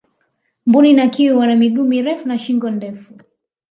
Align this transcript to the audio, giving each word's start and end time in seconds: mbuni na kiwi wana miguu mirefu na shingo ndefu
mbuni 0.65 0.93
na 0.93 1.07
kiwi 1.09 1.35
wana 1.35 1.55
miguu 1.55 1.83
mirefu 1.83 2.27
na 2.27 2.37
shingo 2.37 2.69
ndefu 2.69 3.13